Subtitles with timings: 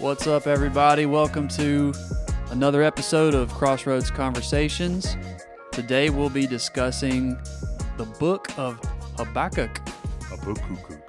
[0.00, 1.06] What's up, everybody?
[1.06, 1.92] Welcome to
[2.50, 5.16] another episode of Crossroads Conversations.
[5.72, 7.36] Today we'll be discussing
[7.96, 8.78] the book of
[9.16, 9.80] Habakkuk.
[10.22, 11.02] Habakkuk.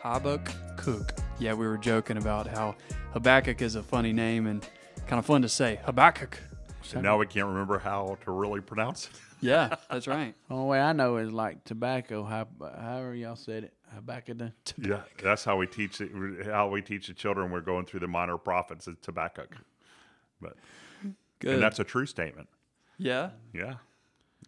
[0.00, 1.12] Habakkuk.
[1.38, 2.74] Yeah, we were joking about how
[3.12, 4.66] Habakkuk is a funny name and
[5.06, 5.78] kind of fun to say.
[5.84, 6.38] Habakkuk.
[6.84, 9.10] So now we can't remember how to really pronounce it.
[9.40, 10.34] Yeah, that's right.
[10.48, 12.24] The only way I know is like tobacco.
[12.24, 12.46] How,
[12.80, 14.50] however y'all said it, tobacco.
[14.80, 16.10] Yeah, that's how we teach it.
[16.46, 17.50] How we teach the children.
[17.50, 18.88] We're going through the minor prophets.
[18.88, 19.44] It's tobacco,
[20.40, 20.56] but
[21.40, 21.52] Good.
[21.54, 22.48] and that's a true statement.
[22.96, 23.30] yeah.
[23.52, 23.74] Yeah,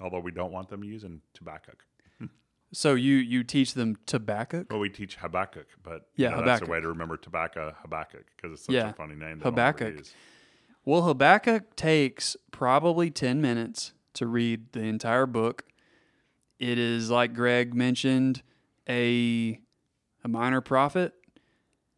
[0.01, 1.73] although we don't want them using tobacco.
[2.73, 4.71] So you you teach them Habakkuk?
[4.71, 8.25] Well, we teach Habakkuk, but Yeah, you know, that's a way to remember tobacco Habakkuk
[8.35, 9.39] because it's such Yeah, a funny name.
[9.41, 9.63] that nobody
[9.95, 10.05] Habakkuk.
[10.87, 15.65] Well, Habakkuk takes probably 10 minutes to read the entire book.
[16.59, 18.43] It is, like Greg mentioned,
[18.89, 19.61] a,
[20.25, 21.13] a minor prophet,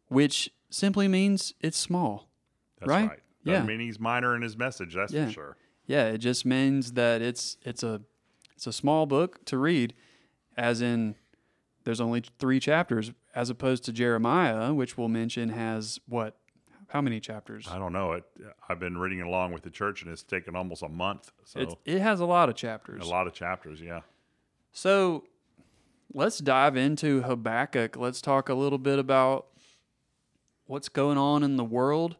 [0.07, 2.29] which simply means it's small.
[2.79, 3.09] That's Right?
[3.09, 3.19] right.
[3.43, 3.63] Yeah.
[3.63, 4.95] mean he's minor in his message.
[4.95, 5.27] That's Yeah.
[5.27, 5.57] for sure.
[5.85, 8.01] Yeah, it just means that it's it's a
[8.55, 9.93] it's a small book to read,
[10.57, 11.15] as in
[11.83, 16.37] there's only three chapters, as opposed to Jeremiah, which we'll mention has what?
[16.89, 17.67] How many chapters?
[17.69, 18.13] I don't know.
[18.13, 18.23] It.
[18.67, 21.31] I've been reading along with the church, and it's taken almost a month.
[21.45, 23.05] So It's, it has a lot of chapters.
[23.05, 23.79] a lot of chapters.
[23.79, 24.01] Yeah.
[24.71, 25.25] So
[26.13, 27.95] let's dive into Habakkuk.
[27.95, 29.47] Let's talk a little bit about
[30.65, 32.15] what's going on in the world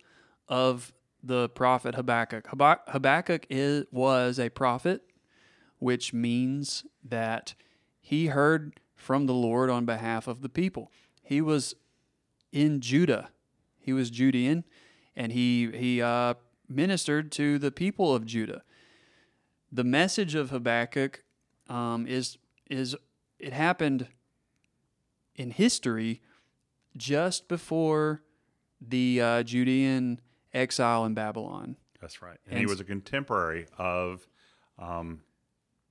[0.48, 2.48] of the prophet Habakkuk.
[2.88, 5.02] Habakkuk is, was a prophet,
[5.80, 7.56] which means that
[8.00, 10.92] he heard from the Lord on behalf of the people.
[11.24, 11.76] He was
[12.52, 13.30] in Judah.
[13.90, 14.66] He was Judean,
[15.16, 16.36] and he he uh,
[16.68, 18.62] ministered to the people of Judah.
[19.72, 21.24] The message of Habakkuk
[21.68, 22.38] um, is
[22.70, 22.96] is
[23.40, 24.08] it happened
[25.34, 26.22] in history
[26.98, 28.22] just before
[28.80, 30.22] the uh, Judean
[30.54, 31.76] exile in Babylon.
[32.00, 32.38] That's right.
[32.48, 34.28] And, he was a contemporary of
[34.78, 35.22] um,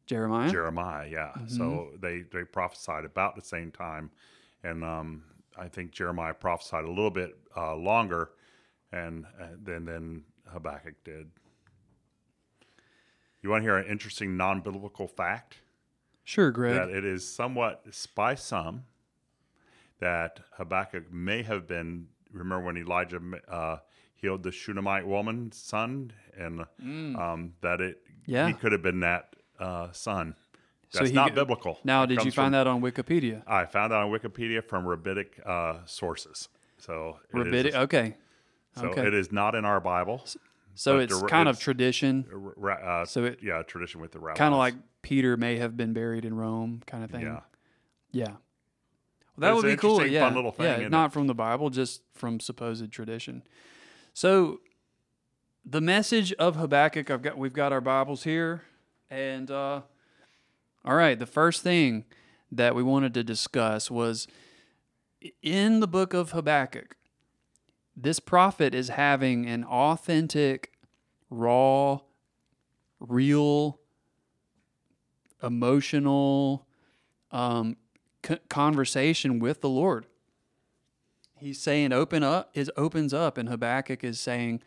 [0.06, 0.53] Jeremiah.
[0.53, 1.09] Jeremiah.
[1.11, 1.33] Yeah.
[1.37, 1.49] Mm-hmm.
[1.49, 4.12] So they they prophesied about the same time,
[4.62, 5.25] and um,
[5.59, 8.31] I think Jeremiah prophesied a little bit uh, longer,
[8.93, 11.31] and uh, than than Habakkuk did.
[13.43, 15.59] You want to hear an interesting non-biblical fact?
[16.25, 16.75] sure, Greg.
[16.75, 18.85] that it is somewhat by some
[20.01, 22.09] that Habakkuk may have been.
[22.33, 23.79] Remember when Elijah uh,
[24.15, 26.65] healed the Shunammite woman's son, and
[27.17, 28.33] um, that it Mm.
[28.33, 28.49] Yeah.
[28.49, 29.91] he could have been that uh,
[30.91, 30.99] son.
[30.99, 31.78] So That's he not biblical.
[31.84, 33.43] now, It did you find from- that on Wikipedia?
[33.47, 36.49] I found that on Wikipedia from rabbinic uh, sources.
[36.78, 37.75] So it is- Rabbinic.
[37.75, 38.16] Okay.
[38.76, 39.06] so okay.
[39.06, 40.25] it is not in our Bible.
[40.75, 42.25] So it's the- kind of tradition,
[42.62, 44.38] Uh, So it- yeah, tradition with the rabbis.
[44.38, 47.22] kind of like Peter may have been buried in Rome, kind of thing.
[47.22, 47.41] yeah.
[48.10, 48.25] Yeah.
[48.26, 48.37] Well,
[49.38, 50.05] that it's would be cool.
[50.06, 50.20] Yeah.
[50.26, 50.88] fun little thing, yeah.
[50.88, 53.43] Not from the Bible, just from supposed tradition.
[54.15, 54.60] So,
[55.65, 57.10] the message of Habakkuk.
[57.10, 57.37] I've got.
[57.38, 58.62] We've got our Bibles here,
[59.10, 59.82] and uh,
[60.84, 61.19] all right.
[61.19, 62.05] The first thing
[62.50, 64.27] that we wanted to discuss was
[65.43, 66.97] in the book of Habakkuk.
[67.97, 70.72] This prophet is having an authentic,
[71.31, 72.00] raw,
[73.00, 73.81] real,
[75.43, 76.67] emotional
[77.33, 77.77] um,
[78.25, 80.06] c- conversation with the Lord.
[81.37, 84.62] He's saying, "Open up." Is opens up, and Habakkuk is saying,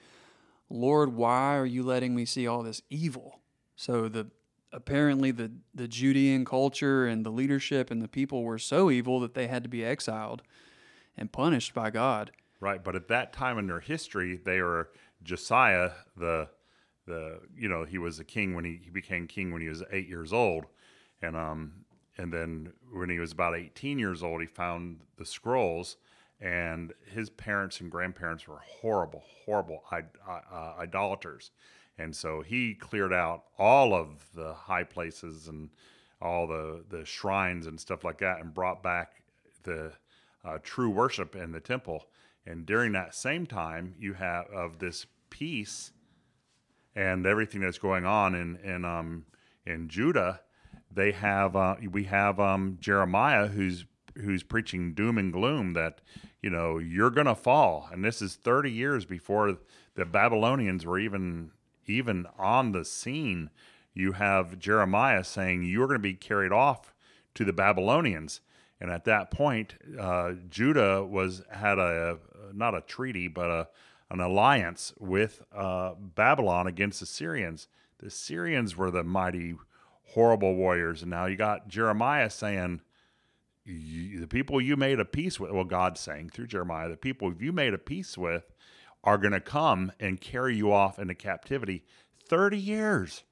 [0.70, 3.40] "Lord, why are you letting me see all this evil?"
[3.76, 4.28] So the
[4.74, 9.34] apparently the the Judean culture and the leadership and the people were so evil that
[9.34, 10.42] they had to be exiled
[11.18, 12.32] and punished by God.
[12.60, 14.90] Right, but at that time in their history, they were
[15.24, 16.50] Josiah, the
[17.08, 19.84] the you know he was a king when he, he became king when he was
[19.92, 20.66] eight years old,
[21.22, 21.74] and um
[22.18, 25.98] and then when he was about eighteen years old, he found the scrolls,
[26.40, 31.52] and his parents and grandparents were horrible, horrible Id- uh, idolaters,
[31.98, 35.70] and so he cleared out all of the high places and
[36.22, 39.24] all the the shrines and stuff like that, and brought back
[39.64, 39.92] the
[40.44, 42.06] uh, true worship in the temple.
[42.46, 45.92] And during that same time, you have of this peace
[46.96, 49.26] and everything that's going on in in um,
[49.66, 50.42] in Judah.
[50.94, 56.02] They have uh, we have um, Jeremiah who's who's preaching doom and gloom that
[56.42, 59.58] you know you're gonna fall, and this is 30 years before
[59.96, 61.52] the Babylonians were even
[61.88, 63.50] even on the scene.
[63.94, 66.94] You have Jeremiah saying you're going to be carried off
[67.36, 68.42] to the Babylonians.
[68.80, 72.18] And at that point, uh, Judah was had a
[72.54, 73.68] not a treaty, but a
[74.10, 77.68] an alliance with uh, Babylon against the Syrians.
[78.00, 79.56] The Syrians were the mighty,
[80.08, 82.82] horrible warriors, and now you got Jeremiah saying,
[83.66, 87.54] the people you made a peace with, well, God's saying through Jeremiah, the people you
[87.54, 88.52] made a peace with
[89.04, 91.84] are going to come and carry you off into captivity
[92.28, 93.24] 30 years.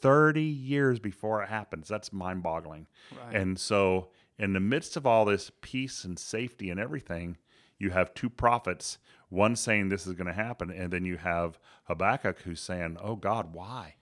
[0.00, 1.88] 30 years before it happens.
[1.88, 2.86] That's mind boggling.
[3.16, 3.34] Right.
[3.34, 4.08] And so,
[4.38, 7.36] in the midst of all this peace and safety and everything,
[7.78, 8.98] you have two prophets,
[9.28, 13.16] one saying this is going to happen, and then you have Habakkuk who's saying, Oh
[13.16, 13.96] God, why?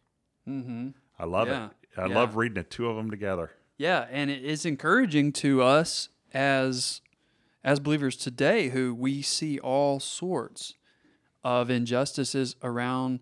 [0.46, 0.88] Mm-hmm.
[1.18, 1.66] I love Yeah.
[1.66, 1.72] it.
[1.98, 2.14] I Yeah.
[2.14, 3.52] love reading the two of them together.
[3.78, 7.00] Yeah, and it is encouraging to us as
[7.64, 10.74] as believers today who we see all sorts
[11.46, 13.20] of injustices around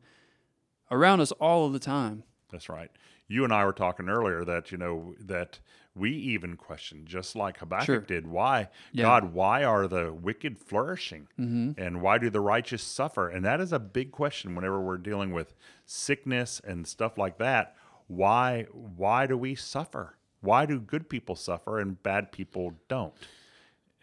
[0.90, 2.22] around us all of the time.
[2.50, 2.90] That's right.
[3.28, 5.58] You and I were talking earlier that you know that
[5.94, 8.00] we even question, just like Habakkuk Sure.
[8.00, 9.02] did, why Yeah.
[9.04, 11.80] God, why are the wicked flourishing, Mm-hmm.
[11.80, 13.28] and why do the righteous suffer?
[13.28, 15.54] And that is a big question whenever we're dealing with
[15.84, 17.76] sickness and stuff like that.
[18.06, 20.16] Why why do we suffer?
[20.40, 23.14] Why do good people suffer and bad people don't?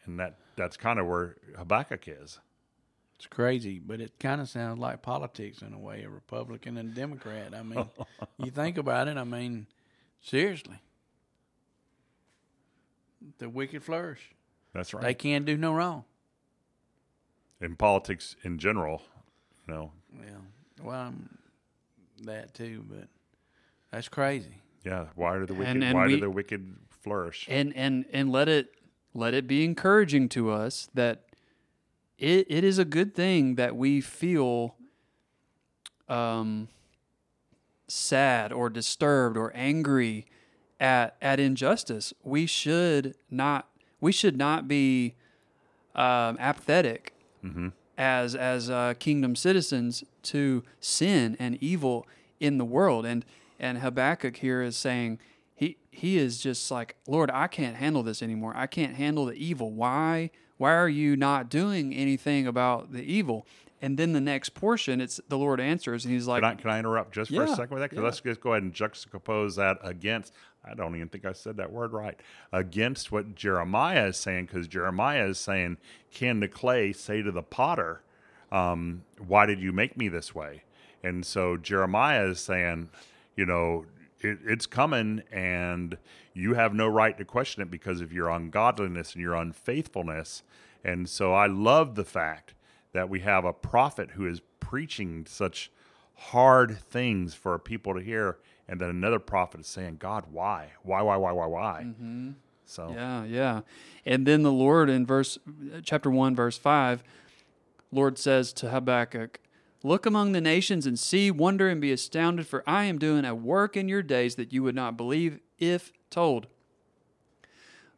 [0.05, 2.39] And that that's kind of where Habakkuk is.
[3.21, 6.91] It's crazy, but it kind of sounds like politics in a way, a Republican and
[6.91, 7.53] a Democrat.
[7.53, 7.85] I mean,
[8.39, 9.15] you think about it.
[9.15, 9.67] I mean,
[10.21, 10.81] seriously,
[13.37, 14.31] the wicked flourish.
[14.73, 15.03] That's right.
[15.03, 16.03] They can't do no wrong.
[17.61, 19.03] in politics in general,
[19.67, 20.41] you know, Well,
[20.81, 21.37] well, I'm
[22.23, 23.07] that too, but
[23.91, 24.55] that's crazy.
[24.83, 25.05] yeah.
[25.13, 25.69] Why do the wicked?
[25.69, 27.45] And- and why we- do the wicked flourish?
[27.47, 28.73] And and and let it
[29.13, 31.27] let it be encouraging to us that
[32.21, 34.75] it, it is a good thing that we feel
[36.07, 36.67] um
[37.87, 40.25] sad or disturbed or angry
[40.79, 42.13] at at injustice.
[42.23, 43.67] We should not
[43.99, 45.15] we should not be
[45.95, 47.13] um, apathetic
[47.97, 52.07] as as uh, kingdom citizens to sin and evil
[52.39, 53.05] in the world.
[53.05, 53.25] And
[53.59, 55.19] and Habakkuk here is saying
[55.55, 58.53] he he is just like Lord, I can't handle this anymore.
[58.55, 59.71] I can't handle the evil.
[59.71, 60.29] Why
[60.61, 63.47] why are you not doing anything about the evil?
[63.81, 66.69] And then the next portion, it's the Lord answers, and He's like, Can I, can
[66.69, 67.89] I interrupt just for a second with that?
[67.89, 68.03] 'Cause yeah.
[68.03, 70.35] let's just go ahead and juxtapose that against.
[70.63, 72.19] I don't even think I said that word right.
[72.53, 75.77] Against what Jeremiah is saying, because Jeremiah is saying,
[76.13, 78.03] "Can the clay say to the potter,
[78.51, 80.61] um, why did you make me this way?"
[81.03, 82.89] And so Jeremiah is saying,
[83.35, 83.85] you know,
[84.23, 85.97] it, it's coming, and
[86.33, 90.43] you have no right to question it because of your ungodliness and your unfaithfulness.
[90.83, 92.53] And so I love the fact
[92.93, 95.71] that we have a prophet who is preaching such
[96.15, 98.37] hard things for people to hear,
[98.67, 102.31] and then another prophet is saying, "God, why, why, why, why, why, why?" Mm-hmm.
[102.65, 103.61] So Yeah, yeah.
[104.05, 105.37] And then the Lord in verse
[105.83, 107.03] chapter 1 verse 5,
[107.91, 109.41] Lord says to Habakkuk,
[109.83, 113.33] "Look among the nations and see, wonder and be astounded, for I am doing a
[113.33, 116.47] work in your days that you would not believe if told.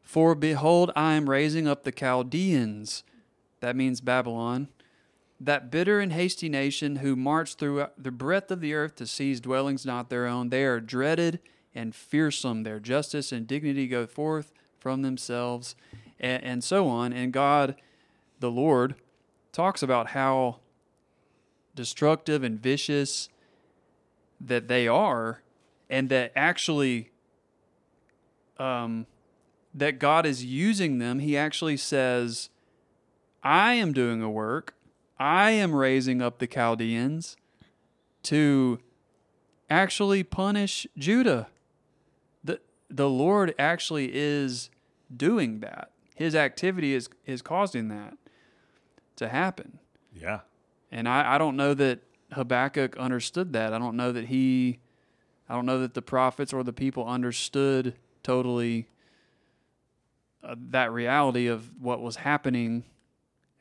[0.01, 3.03] For behold, I am raising up the Chaldeans,
[3.61, 4.67] that means Babylon,
[5.39, 9.41] that bitter and hasty nation who march through the breadth of the earth to seize
[9.41, 10.49] dwellings not their own.
[10.49, 11.39] They are dreaded
[11.75, 12.63] and fearsome.
[12.63, 15.75] Their justice and dignity go forth from themselves,
[16.19, 17.13] and, and so on.
[17.13, 17.75] And God,
[18.39, 18.95] the Lord,
[19.51, 20.59] talks about how
[21.75, 23.29] destructive and vicious
[24.39, 25.41] that they are,
[25.89, 27.11] and that actually,
[28.57, 29.05] um,
[29.73, 31.19] that God is using them.
[31.19, 32.49] He actually says,
[33.43, 34.75] I am doing a work.
[35.19, 37.37] I am raising up the Chaldeans
[38.23, 38.79] to
[39.69, 41.47] actually punish Judah.
[42.43, 44.69] The the Lord actually is
[45.15, 45.91] doing that.
[46.15, 48.17] His activity is is causing that
[49.17, 49.79] to happen.
[50.13, 50.41] yeah,
[50.93, 53.73] And I, I don't know that Habakkuk understood that.
[53.73, 54.79] I don't know that he
[55.49, 58.87] I don't know that the prophets or the people understood totally
[60.43, 62.83] uh, that reality of what was happening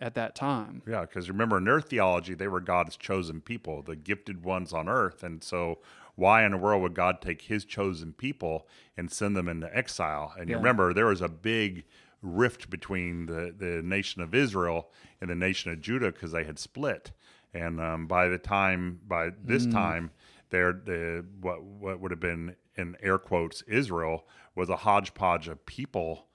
[0.01, 0.83] at that time.
[0.87, 4.89] Yeah, because remember in their theology, they were God's chosen people, the gifted ones on
[4.89, 5.23] earth.
[5.23, 5.79] And so,
[6.15, 10.35] why in the world would God take his chosen people and send them into exile?
[10.39, 11.85] And you remember, there was a big
[12.23, 16.59] rift between the, the nation of Israel and the nation of Judah because they had
[16.59, 17.13] split.
[17.53, 20.11] And um, by the time, by this time,
[20.51, 25.65] there the what what would have been in air quotes Israel was a hodgepodge of
[25.67, 26.27] people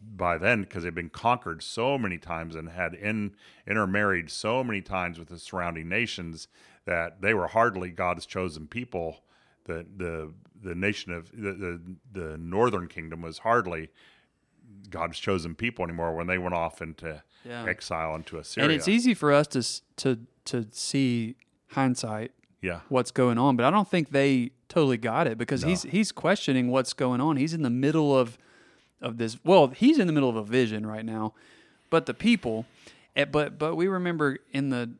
[0.00, 3.34] by then because they'd been conquered so many times and had in
[3.66, 6.48] intermarried so many times with the surrounding nations
[6.84, 9.22] that they were hardly God's chosen people.
[9.64, 10.32] The the
[10.62, 11.80] the nation of the the,
[12.12, 13.90] the northern kingdom was hardly
[14.90, 17.64] God's chosen people anymore when they went off into Yeah.
[17.66, 18.68] exile into Assyria.
[18.68, 19.62] And it's easy for us to
[20.04, 21.36] to to see
[21.72, 25.82] hindsight yeah, what's going on, but I don't think they totally got it because he's
[25.84, 27.36] he's questioning what's going on.
[27.36, 28.36] He's in the middle of
[29.00, 29.38] of this.
[29.44, 31.34] Well, he's in the middle of a vision right now,
[31.90, 32.66] but the people,
[33.14, 34.90] eh, but but we remember in the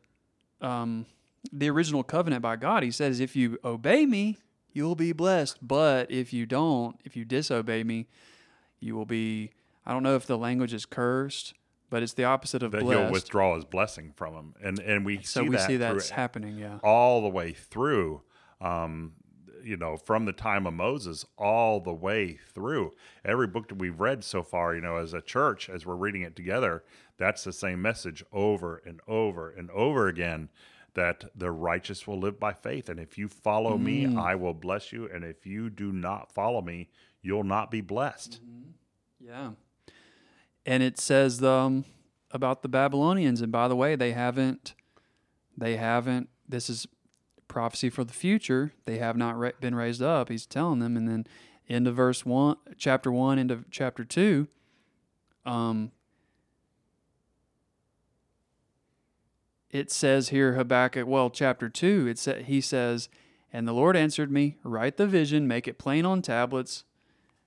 [0.61, 1.05] um,
[1.51, 4.37] the original covenant by God, He says, "If you obey me,
[4.71, 5.57] you'll be blessed.
[5.61, 8.07] But if you don't, if you disobey me,
[8.79, 9.51] you will be."
[9.89, 11.55] I don't know if the language is cursed,
[11.89, 12.99] but it's the opposite of that blessed.
[12.99, 16.11] he'll withdraw his blessing from him, and and we so see we that see that's
[16.11, 16.59] happening.
[16.59, 16.77] Yeah.
[16.83, 18.21] all the way through.
[18.61, 19.13] Um,
[19.63, 22.93] you know, from the time of Moses all the way through.
[23.25, 26.21] Every book that we've read so far, you know, as a church, as we're reading
[26.21, 26.83] it together,
[27.17, 30.47] that's the same message over and over and over again
[30.93, 32.87] that the righteous will live by faith.
[32.87, 35.09] And if you follow me, I will bless you.
[35.13, 36.89] And if you do not follow me,
[37.21, 38.39] you'll not be blessed.
[39.19, 39.51] Yeah.
[40.65, 41.85] And it says um,
[42.31, 44.75] about the Babylonians, and by the way, they haven't,
[45.57, 46.29] they haven't.
[46.47, 46.87] This is
[47.47, 48.73] prophecy for the future.
[48.85, 50.29] They have not been raised up.
[50.29, 51.25] He's telling them, and then
[51.67, 54.47] into verse one, chapter one, into chapter two.
[55.45, 55.91] Um,
[59.71, 61.07] it says here Habakkuk.
[61.07, 62.07] Well, chapter two.
[62.07, 63.09] It sa- he says,
[63.51, 66.83] and the Lord answered me, write the vision, make it plain on tablets,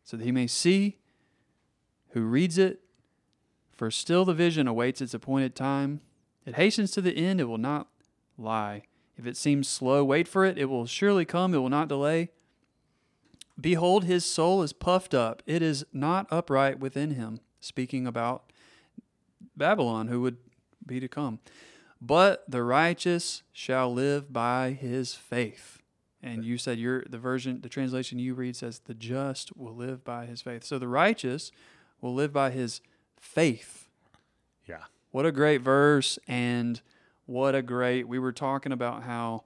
[0.02, 0.98] so that he may see
[2.10, 2.81] who reads it.
[3.82, 6.02] For still the vision awaits its appointed time.
[6.46, 7.88] It hastens to the end, it will not
[8.38, 8.84] lie.
[9.18, 12.30] If it seems slow, wait for it, it will surely come, it will not delay.
[13.60, 17.40] Behold, his soul is puffed up, it is not upright within him.
[17.58, 18.52] Speaking about
[19.56, 20.36] Babylon, who would
[20.86, 21.40] be to come.
[22.00, 25.80] But the righteous shall live by his faith.
[26.22, 30.04] And you said your the version, the translation you read says, the just will live
[30.04, 30.62] by his faith.
[30.62, 31.50] So the righteous
[32.00, 32.80] will live by his
[33.22, 33.88] faith.
[34.66, 34.84] Yeah.
[35.12, 36.82] What a great verse and
[37.24, 39.44] what a great we were talking about how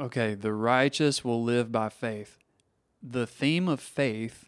[0.00, 2.38] okay, the righteous will live by faith.
[3.02, 4.46] The theme of faith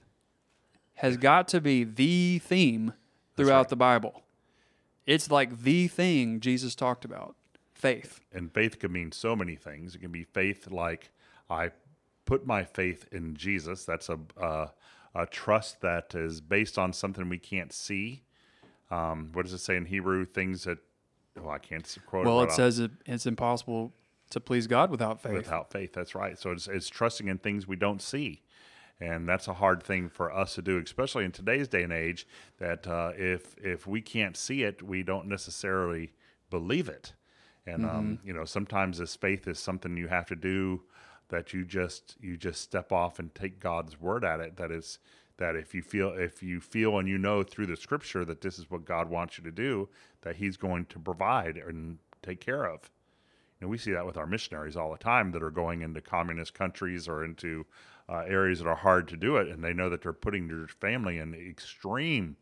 [0.94, 2.94] has got to be the theme
[3.36, 3.68] throughout right.
[3.68, 4.22] the Bible.
[5.06, 7.36] It's like the thing Jesus talked about.
[7.74, 8.20] Faith.
[8.32, 9.94] And faith can mean so many things.
[9.94, 11.10] It can be faith like
[11.48, 11.70] I
[12.26, 13.84] put my faith in Jesus.
[13.84, 14.66] That's a uh,
[15.14, 18.22] a trust that is based on something we can't see.
[18.90, 20.24] Um, what does it say in Hebrew?
[20.24, 20.78] Things that
[21.42, 22.26] oh, I can't quote.
[22.26, 22.28] It.
[22.28, 23.92] Well, right it says it, it's impossible
[24.30, 25.32] to please God without faith.
[25.32, 25.92] without faith.
[25.92, 26.38] That's right.
[26.38, 28.42] So it's, it's trusting in things we don't see.
[29.00, 32.26] And that's a hard thing for us to do, especially in today's day and age.
[32.58, 36.12] That uh, if if we can't see it, we don't necessarily
[36.50, 37.14] believe it.
[37.66, 40.82] And um, you know, sometimes this faith is something you have to do
[41.30, 44.56] that you just you just step off and take God's word at it.
[44.56, 44.98] That is
[45.38, 48.58] that if you feel if you feel and you know through the Scripture that this
[48.58, 49.88] is what God wants you to do,
[50.22, 52.90] that He's going to provide and take care of.
[53.60, 56.54] And we see that with our missionaries all the time that are going into communist
[56.54, 57.66] countries or into
[58.08, 60.66] uh, areas that are hard to do it, and they know that they're putting their
[60.66, 62.36] family in extreme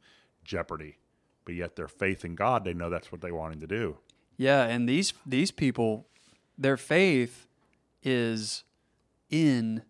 [0.44, 0.98] jeopardy.
[1.44, 3.98] But yet, their faith in God, they know that's what they want him to do.
[4.36, 6.06] Yeah, and these these people,
[6.56, 7.46] their faith
[8.02, 8.64] is
[9.30, 9.82] in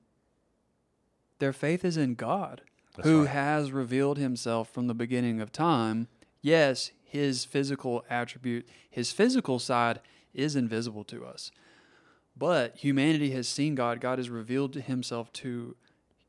[1.39, 2.63] their faith is in God,
[3.03, 3.31] who right.
[3.31, 6.09] has revealed himself from the beginning of time.
[6.43, 10.01] Yes, his physical attribute, his physical side
[10.35, 11.51] is invisible to us.
[12.37, 14.01] But humanity has seen God.
[14.01, 15.77] God has revealed himself to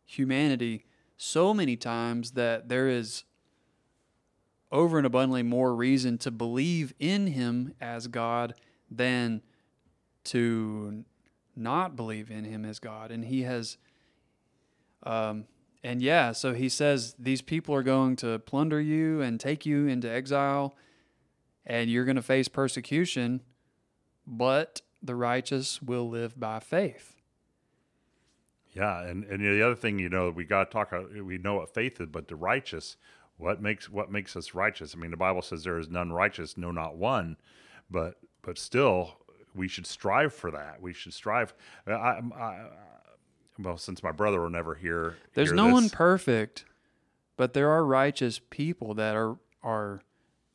[0.06, 0.86] humanity
[1.18, 3.24] so many times that there is
[4.72, 8.54] over and abundantly more reason to believe in him as God
[8.90, 9.42] than
[10.26, 11.04] to
[11.60, 13.12] not believe in him as God.
[13.12, 13.78] And he has,
[15.04, 15.46] um,
[15.84, 19.88] and yeah, so he says these people are going to plunder you and take you
[19.88, 20.76] into exile,
[21.66, 23.42] and you're going to face persecution,
[24.26, 27.16] but the righteous will live by faith.
[28.74, 30.94] Yeah, and and the other thing, you know, we got to talk.
[30.94, 32.98] uh, We know what faith is, but the righteous,
[33.38, 34.94] what makes what makes us righteous?
[34.96, 37.38] I mean, the Bible says there is none righteous, no, not one.
[37.90, 39.19] But but still,
[39.56, 40.82] we should strive for that.
[40.82, 41.54] We should strive.
[41.88, 42.68] I, I, I,
[43.58, 46.66] well, since my brother will never hear, There's hear no this, one perfect,
[47.38, 50.02] but there are righteous people that are are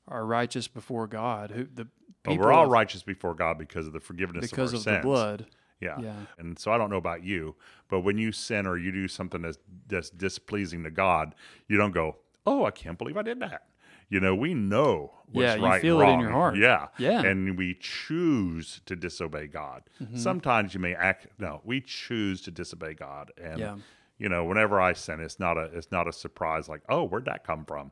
[0.08, 1.50] are righteous before God.
[1.50, 1.86] Who the
[2.22, 4.86] but people we're all of- righteous before God because of the forgiveness because of, of
[4.88, 5.46] our the blood.
[5.80, 6.00] Yeah.
[6.00, 6.14] Yeah.
[6.38, 7.56] And so I don't know about you,
[7.88, 11.34] but when you sin or you do something that's that's displeasing to God,
[11.68, 13.66] you don't go, "Oh, I can't believe I did that."
[14.14, 16.56] You know, we know what's Yeah, you right feel and it in your heart.
[16.56, 16.86] Yeah.
[16.98, 17.14] Yeah.
[17.18, 17.26] Mm-hmm.
[17.26, 19.82] And we choose to disobey God.
[20.14, 23.32] Sometimes you may act no, we choose to disobey God.
[23.42, 23.76] And Yeah.
[24.16, 27.24] you know, whenever I sin, it's not a it's not a surprise like, "Oh, where'd
[27.24, 27.90] that come from?"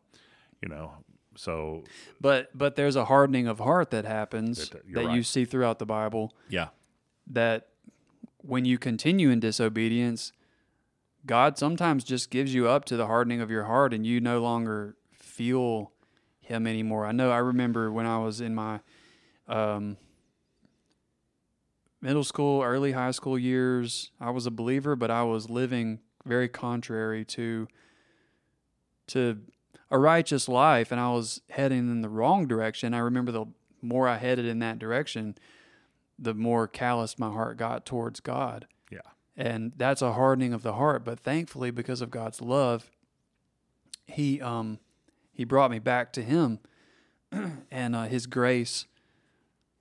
[0.62, 0.92] You know.
[1.34, 1.82] So
[2.20, 5.86] But but there's a hardening of heart that happens That- you're you see throughout the
[5.86, 6.68] Bible yeah.
[7.26, 7.66] that
[8.38, 10.32] when you continue in disobedience,
[11.26, 14.40] God sometimes just gives you up to the hardening of your heart and you no
[14.40, 15.91] longer feel
[16.52, 17.06] him anymore.
[17.06, 18.80] I know I remember when I was in my
[19.48, 19.96] um,
[22.00, 26.48] middle school, early high school years, I was a believer, but I was living very
[26.48, 27.68] contrary to
[29.08, 29.40] to
[29.90, 32.94] a righteous life and I was heading in the wrong direction.
[32.94, 33.46] I remember the
[33.82, 35.34] more I headed in that direction,
[36.18, 38.66] the more callous my heart got towards God.
[38.90, 39.00] Yeah.
[39.36, 42.90] And that's a hardening of the heart, but thankfully because of God's love,
[44.06, 44.78] he um
[45.42, 46.60] he brought me back to him
[47.72, 48.86] and uh, his grace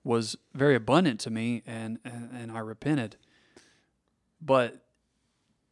[0.02, 3.14] was very abundant to me and, and and I repented.
[4.40, 4.84] But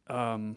[0.07, 0.55] um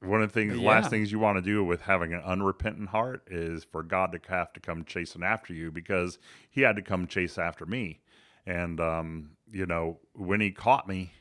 [0.00, 0.68] One of the things, Yeah.
[0.68, 4.20] last things you want to do with having an unrepentant heart is for God to
[4.28, 8.00] have to come chasing after you because He had to come chase after me.
[8.46, 11.14] And, um, you know, when He caught me,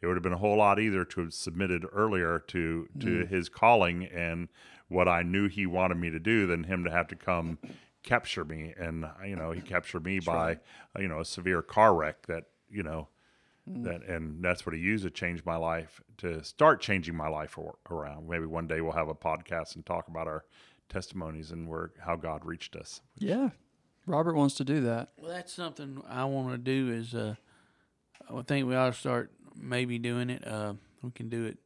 [0.00, 3.28] it would have been a whole lot easier to have submitted earlier to, to Mm.
[3.28, 4.48] His calling and
[4.94, 7.58] what I knew He wanted me to do than Him to have to come
[8.02, 8.72] capture me.
[8.78, 10.58] And, you know, He captured me by,
[10.98, 13.08] you know, a severe car wreck that, you know,
[13.66, 17.56] that and that's what he used to change my life to start changing my life
[17.58, 20.44] ar- around maybe one day we'll have a podcast and talk about our
[20.90, 23.48] testimonies and where how god reached us yeah,
[24.06, 25.10] Robert wants to do that.
[25.16, 26.92] Well, that's something I want to do.
[26.92, 27.36] Is uh,
[28.30, 30.46] I think we ought to start maybe doing it.
[30.46, 31.58] Uh, we can do it.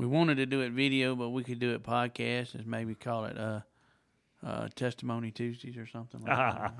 [0.00, 2.58] We wanted to do it video, but we could do it podcast.
[2.58, 3.60] Is maybe call it uh,
[4.42, 6.72] uh, testimony Tuesdays or something like that.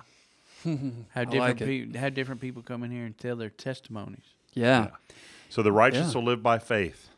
[1.10, 1.66] have different like it.
[1.66, 4.34] people have different people come in here and tell their testimonies.
[4.54, 4.88] Yeah.
[5.50, 6.20] so the righteous Yeah.
[6.20, 7.10] will live by faith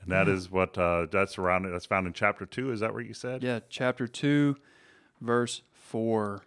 [0.00, 2.92] and that is what uh, that's around it that's found in chapter 2 is that
[2.94, 4.56] what you said Yeah, chapter 2
[5.20, 6.42] verse 4.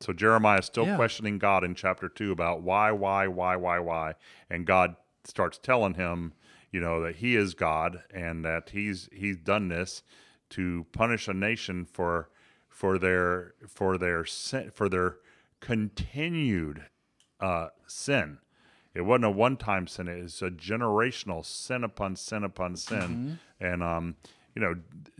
[0.00, 0.96] so jeremiah is still Yeah.
[0.96, 4.14] questioning god in chapter 2 about why why why why why
[4.50, 6.32] and god starts telling him
[6.70, 10.02] you know that he is god and that he's he's done this
[10.50, 12.28] to punish a nation for
[12.68, 15.16] for their for their sin, for their
[15.60, 16.86] continued
[17.40, 18.38] uh, sin.
[18.94, 23.38] It wasn't a one-time sin; it was a generational sin upon sin upon sin.
[23.60, 24.16] And um,
[24.54, 24.76] you know,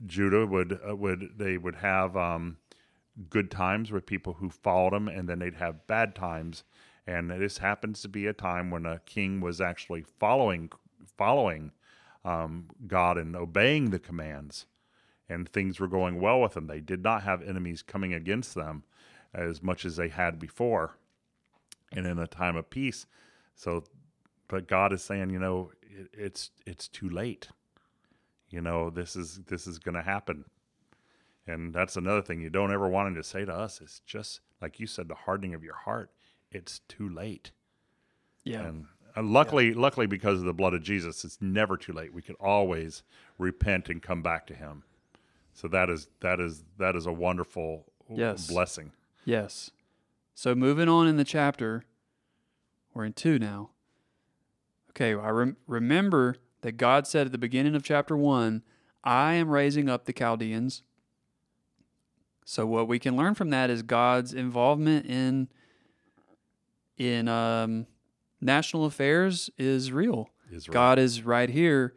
[0.07, 2.59] Judah would uh, would they would have um,
[3.29, 6.64] good times with people who followed them, and then they'd have bad times.
[7.07, 10.70] And this happens to be a time when a king was actually following
[11.16, 11.73] following
[12.25, 14.66] um, God and obeying the commands
[15.29, 16.66] and things were going well with them.
[16.66, 18.85] They did not have enemies coming against them
[19.35, 20.97] as much as they had before,
[21.92, 23.07] and in a time of peace.
[23.55, 23.85] So,
[24.49, 27.49] but God is saying, you know, it, it's it's too late.
[28.49, 30.47] You know, this is this is going to happen,
[31.47, 33.81] and that's another thing you don't ever want him to say to us.
[33.83, 36.11] It's just like you said, the hardening of your heart.
[36.51, 37.51] It's too late.
[38.44, 38.62] Yeah.
[38.62, 38.87] And
[39.18, 42.12] uh, luckily, luckily, because of the blood of Jesus, it's never too late.
[42.12, 43.02] We can always
[43.38, 44.85] repent and come back to Him.
[45.52, 48.46] So that is that is that is a wonderful Yes.
[48.46, 48.92] blessing.
[49.24, 49.70] Yes.
[50.35, 51.85] So moving on in the chapter,
[52.94, 53.70] we're in 2 now.
[54.90, 58.62] Okay, I rem- remember that God said at the beginning of chapter 1,
[59.04, 60.83] I am raising up the Chaldeans.
[62.44, 65.48] So what we can learn from that is God's involvement in
[66.96, 67.87] in um,
[68.40, 70.31] national affairs is real.
[70.51, 70.72] Israel.
[70.72, 71.94] God is right here,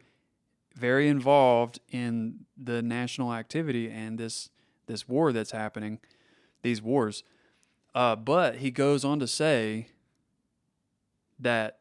[0.74, 4.50] very involved in the national activity and this
[4.86, 6.00] this war that's happening,
[6.62, 7.22] these wars.
[7.94, 9.88] Uh, but he goes on to say
[11.38, 11.78] that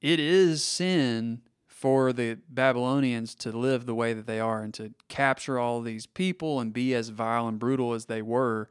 [0.00, 4.94] it is sin for the Babylonians to live the way that they are and to
[5.08, 8.68] capture all these people and be as vile and brutal as they were,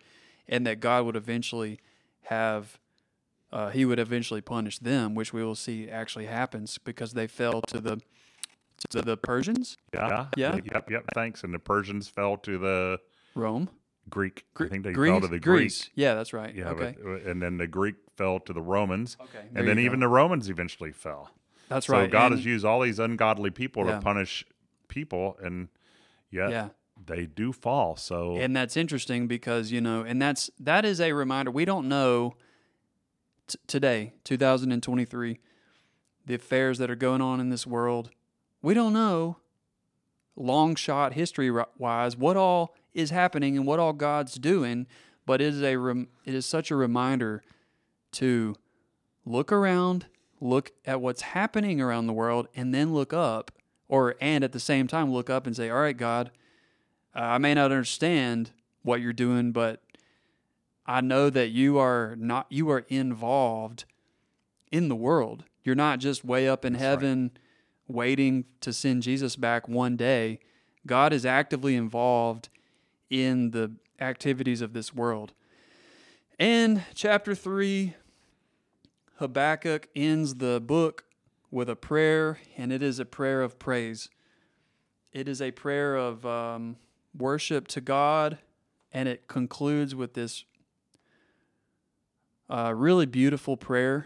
[0.47, 1.79] and that God would eventually
[2.23, 2.79] have
[3.53, 7.61] uh, he would eventually punish them, which we will see actually happens because they fell
[7.61, 8.01] to the
[8.89, 10.59] to the Persians, yeah, Yeah.
[10.73, 11.05] yep, yep.
[11.13, 11.43] Thanks.
[11.43, 12.99] And the Persians fell to the
[13.35, 13.69] Rome,
[14.09, 14.43] Greek.
[14.59, 15.83] I think they Greece, fell to the Greece.
[15.83, 15.91] Greek.
[15.95, 16.53] Yeah, that's right.
[16.53, 19.77] Yeah, okay, but, and then the Greek fell to the Romans, okay, there and then
[19.77, 20.05] you even go.
[20.07, 21.29] the Romans eventually fell.
[21.69, 22.07] that's so right.
[22.09, 23.95] So God and- has used all these ungodly people Yeah.
[23.95, 24.43] to punish
[24.89, 25.69] people, and
[26.31, 26.69] yet yeah.
[27.05, 27.95] they do fall.
[27.95, 31.87] So and that's interesting because you know and that's that is a reminder we don't
[31.87, 32.35] know
[33.67, 35.39] today 2023
[36.25, 38.09] the affairs that are going on in this world
[38.61, 39.37] we don't know
[40.35, 44.87] long shot history wise what all is happening and what all god's doing
[45.25, 47.43] but it is a rem- it is such a reminder
[48.11, 48.55] to
[49.25, 50.05] look around
[50.39, 53.51] look at what's happening around the world and then look up
[53.87, 56.31] or and at the same time look up and say all right god
[57.15, 59.81] I may not understand what you're doing, but
[60.85, 63.85] I know that you are not you are involved
[64.71, 65.45] in the world.
[65.63, 66.89] You're not just way up in That's right.
[66.89, 67.31] heaven
[67.87, 70.39] waiting to send Jesus back one day.
[70.85, 72.49] God is actively involved
[73.09, 75.33] in the activities of this world.
[76.39, 77.93] And chapter 3,
[79.17, 81.05] Habakkuk ends the book
[81.51, 84.09] with a prayer, and it is a prayer of praise.
[85.11, 86.77] It is a prayer of um,
[87.15, 88.39] worship to God,
[88.91, 90.43] and it concludes with this
[92.53, 94.05] uh, really beautiful prayer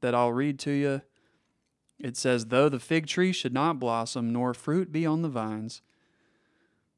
[0.00, 1.02] that I'll read to you.
[1.98, 5.82] It says, Though the fig tree should not blossom, nor fruit be on the vines,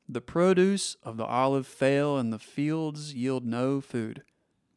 [0.09, 4.23] the produce of the olive fail, and the fields yield no food,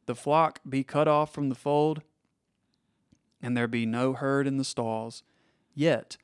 [0.08, 2.02] the flock be cut off from the fold,
[3.40, 5.22] and there be no herd in the stalls,
[5.76, 6.18] yet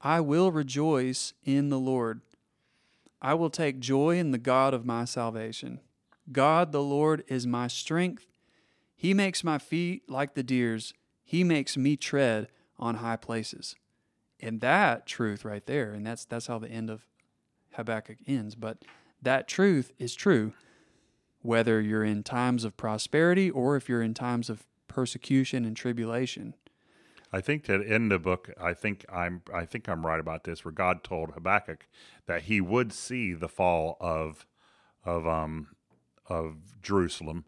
[0.00, 2.20] I will rejoice in the Lord.
[3.22, 5.78] I will take joy in the God of my salvation.
[6.32, 8.26] God the Lord is my strength.
[8.96, 10.92] He makes my feet like the deer's.
[11.22, 13.76] He makes me tread on high places.
[14.40, 17.06] And that truth right there, and that's that's how the end of
[17.72, 18.84] Habakkuk ends, but
[19.22, 20.52] that truth is true
[21.42, 26.54] whether you're in times of prosperity or if you're in times of persecution and tribulation.
[27.32, 30.64] I think to end the book, I think I'm I think I'm right about this.
[30.64, 31.86] Where God told Habakkuk
[32.26, 34.46] that He would see the fall of
[35.04, 35.68] of um
[36.28, 37.44] of Jerusalem,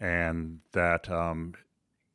[0.00, 1.54] and that um,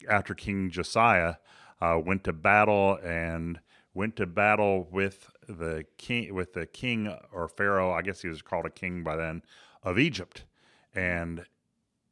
[0.10, 1.36] after King Josiah
[1.82, 3.60] uh, went to battle and
[3.94, 8.42] went to battle with the king with the king or pharaoh, I guess he was
[8.42, 9.42] called a king by then
[9.84, 10.46] of Egypt,
[10.94, 11.46] and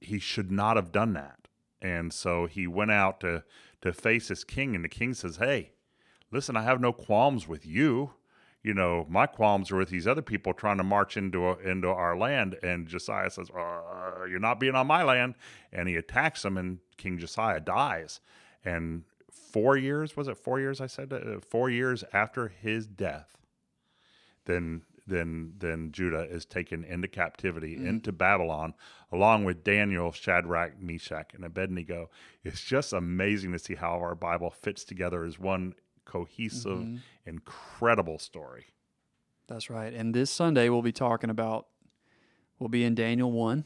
[0.01, 1.47] he should not have done that.
[1.81, 3.43] And so he went out to
[3.81, 5.71] to face his king, and the king says, "Hey,
[6.31, 8.13] listen, I have no qualms with you.
[8.61, 12.17] You know, my qualms are with these other people trying to march into into our
[12.17, 15.35] land." And Josiah says, uh, "You're not being on my land,"
[15.71, 18.19] and he attacks them, and King Josiah dies.
[18.65, 20.37] And four years was it?
[20.37, 20.81] Four years?
[20.81, 23.37] I said uh, four years after his death,
[24.45, 27.87] then then then Judah is taken into captivity Mm.
[27.87, 28.73] into Babylon
[29.11, 32.09] along with Daniel, Shadrach, Meshach, and Abednego.
[32.43, 35.73] It's just amazing to see how our Bible fits together as one
[36.09, 36.97] cohesive, Mm-hmm.
[37.25, 38.65] incredible story.
[39.47, 39.93] That's right.
[39.93, 41.67] And this Sunday we'll be talking about
[42.59, 43.63] we'll be in Daniel 1.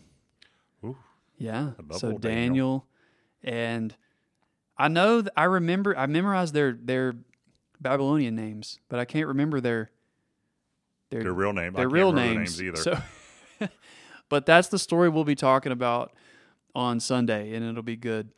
[0.86, 0.98] Ooh,
[1.38, 1.72] Yeah.
[1.92, 2.20] So Daniel.
[2.20, 2.88] Daniel.
[3.44, 3.96] and
[4.78, 7.16] I know th- I remember I memorized their their
[7.82, 9.92] Babylonian names, but I can't remember their
[11.10, 11.74] their their real name.
[11.74, 12.62] Their real remember the names.
[12.62, 12.78] either.
[12.78, 12.98] So
[14.30, 16.12] But that's the story we'll be talking about
[16.74, 18.32] on Sunday and it'll be good.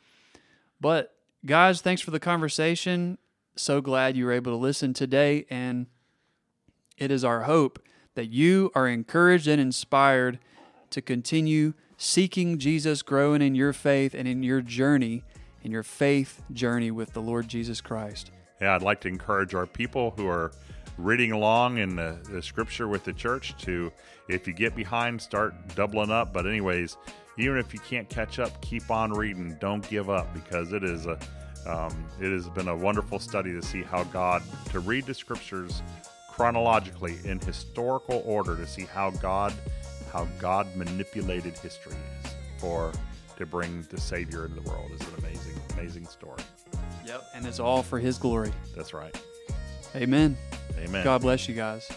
[0.81, 1.15] But
[1.45, 3.17] guys, thanks for the conversation.
[3.55, 5.87] So glad you were able to listen today and
[6.97, 7.79] it is our hope
[8.15, 10.39] that you are encouraged and inspired
[10.89, 15.23] to continue seeking Jesus, growing in your faith and in your journey,
[15.63, 18.31] in your faith journey with the Lord Jesus Christ.
[18.61, 20.51] yeah, I'd like to encourage our people who are
[20.97, 23.91] reading along in the, the scripture with the church to,
[24.29, 26.33] if you get behind, start doubling up.
[26.33, 26.97] But anyways,
[27.37, 29.57] even if you can't catch up, keep on reading.
[29.59, 31.17] Don't give up because it is a
[31.65, 35.81] um, it has been a wonderful study to see how God to read the scriptures
[36.29, 39.53] chronologically in historical order to see how God
[40.11, 41.95] how God manipulated history
[42.57, 42.91] for
[43.37, 46.41] to bring the Savior into the world is an amazing amazing story.
[47.05, 47.23] Yep.
[47.33, 48.51] And it's all for his glory.
[48.75, 49.15] That's right.
[49.95, 50.37] Amen.
[50.77, 51.03] Amen.
[51.03, 51.89] God bless you guys.